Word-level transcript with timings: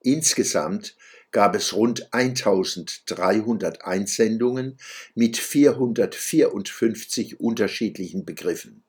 Insgesamt 0.00 0.96
gab 1.30 1.54
es 1.54 1.74
rund 1.74 2.12
1300 2.12 3.84
Einsendungen 3.84 4.80
mit 5.14 5.36
454 5.36 7.38
unterschiedlichen 7.38 8.24
Begriffen. 8.24 8.82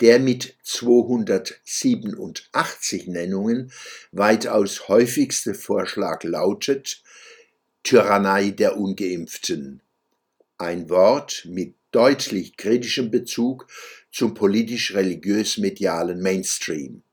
Der 0.00 0.18
mit 0.18 0.56
287 0.62 3.06
Nennungen 3.06 3.70
weitaus 4.10 4.88
häufigste 4.88 5.54
Vorschlag 5.54 6.24
lautet 6.24 7.04
Tyrannei 7.86 8.50
der 8.50 8.78
ungeimpften. 8.78 9.80
Ein 10.58 10.90
Wort 10.90 11.44
mit 11.48 11.76
deutlich 11.92 12.56
kritischem 12.56 13.12
Bezug 13.12 13.68
zum 14.10 14.34
politisch-religiös-medialen 14.34 16.20
Mainstream. 16.20 17.04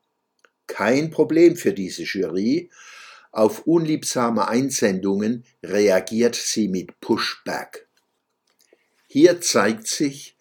Kein 0.66 1.12
Problem 1.12 1.58
für 1.58 1.74
diese 1.74 2.02
Jury. 2.02 2.72
Auf 3.32 3.68
unliebsame 3.68 4.48
Einsendungen 4.48 5.46
reagiert 5.62 6.34
sie 6.34 6.68
mit 6.70 7.00
Pushback. 7.02 7.88
Hier 9.06 9.42
zeigt 9.42 9.86
sich 9.86 10.36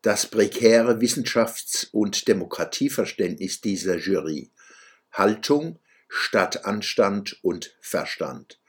das 0.00 0.26
prekäre 0.26 1.00
Wissenschafts- 1.00 1.88
und 1.90 2.28
Demokratieverständnis 2.28 3.60
dieser 3.60 3.98
Jury. 3.98 4.48
Haltung 5.10 5.80
statt 6.08 6.66
Anstand 6.66 7.40
und 7.42 7.76
Verstand 7.80 8.61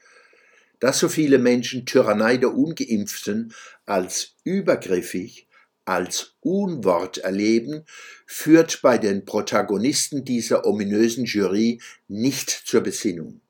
dass 0.84 0.98
so 0.98 1.08
viele 1.08 1.38
Menschen 1.38 1.86
Tyrannei 1.86 2.36
der 2.36 2.54
Ungeimpften 2.54 3.54
als 3.86 4.34
übergriffig, 4.44 5.48
als 5.86 6.34
Unwort 6.40 7.16
erleben, 7.16 7.86
führt 8.26 8.82
bei 8.82 8.98
den 8.98 9.24
Protagonisten 9.24 10.26
dieser 10.26 10.66
ominösen 10.66 11.24
Jury 11.24 11.80
nicht 12.06 12.50
zur 12.50 12.82
Besinnung. 12.82 13.40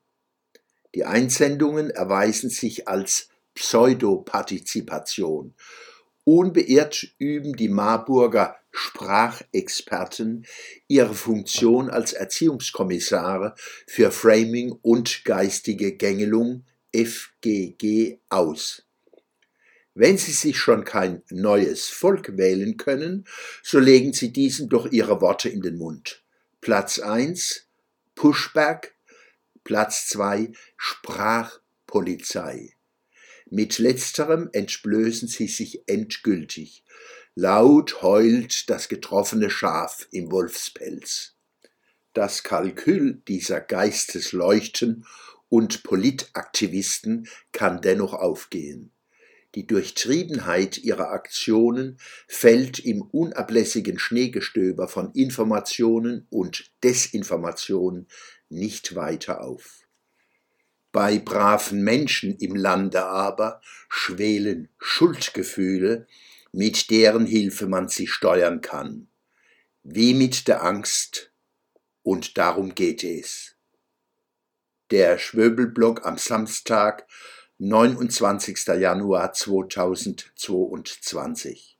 Die 0.95 1.07
Einsendungen 1.07 1.91
erweisen 1.91 2.51
sich 2.51 2.87
als 2.87 3.31
Pseudopartizipation. 3.57 5.55
Unbeirrt 6.23 7.15
üben 7.19 7.57
die 7.57 7.69
Marburger 7.69 8.55
Sprachexperten 8.71 10.47
ihre 10.87 11.15
Funktion 11.15 11.91
als 11.91 12.13
Erziehungskommissare 12.13 13.57
für 13.89 14.13
Framing 14.13 14.71
und 14.71 15.25
geistige 15.25 15.97
Gängelung 15.97 16.65
FGG 16.95 18.19
aus. 18.29 18.85
Wenn 19.95 20.17
Sie 20.19 20.33
sich 20.33 20.59
schon 20.59 20.85
kein 20.85 21.23
neues 21.31 21.89
Volk 21.89 22.37
wählen 22.37 22.77
können, 22.77 23.27
so 23.63 23.79
legen 23.79 24.13
Sie 24.13 24.33
diesen 24.33 24.69
doch 24.69 24.91
Ihre 24.91 25.21
Worte 25.21 25.49
in 25.49 25.63
den 25.63 25.77
Mund. 25.77 26.23
Platz 26.61 26.99
1 26.99 27.69
Pushback, 28.15 28.95
Platz 29.65 30.09
2 30.09 30.53
Sprachpolizei. 30.77 32.75
Mit 33.51 33.79
letzterem 33.79 34.49
entblößen 34.53 35.29
Sie 35.29 35.49
sich 35.49 35.89
endgültig. 35.89 36.85
Laut 37.35 38.03
heult 38.03 38.71
das 38.71 38.89
getroffene 38.89 39.51
Schaf 39.51 40.07
im 40.11 40.31
Wolfspelz. 40.31 41.35
Das 42.15 42.45
Kalkül 42.45 43.21
dieser 43.27 43.61
Geistesleuchten 43.61 45.05
und 45.49 45.83
Politaktivisten 45.83 47.29
kann 47.53 47.81
dennoch 47.81 48.13
aufgehen. 48.13 48.95
Die 49.55 49.67
Durchtriebenheit 49.67 50.79
ihrer 50.79 51.11
Aktionen 51.11 51.99
fällt 52.27 52.81
im 52.81 53.03
unablässigen 53.03 53.99
Schneegestöber 54.01 54.89
von 54.89 55.13
Informationen 55.13 56.27
und 56.29 56.73
Desinformationen 56.83 58.09
nicht 58.49 58.97
weiter 58.97 59.43
auf. 59.43 59.87
Bei 60.91 61.19
braven 61.19 61.83
Menschen 61.83 62.37
im 62.37 62.57
Lande 62.57 63.05
aber 63.05 63.61
schwelen 63.89 64.69
Schuldgefühle, 64.79 66.07
mit 66.53 66.91
deren 66.91 67.27
Hilfe 67.27 67.67
man 67.67 67.89
sie 67.89 68.07
steuern 68.07 68.61
kann, 68.61 69.09
wie 69.83 70.15
mit 70.15 70.47
der 70.49 70.65
Angst, 70.65 71.33
und 72.03 72.39
darum 72.39 72.75
geht 72.75 73.03
es 73.03 73.54
der 74.95 75.19
Schwöbelblock 75.19 76.07
am 76.07 76.17
Samstag, 76.19 77.09
29. 77.59 78.67
Januar 78.79 79.33
2022 79.33 81.74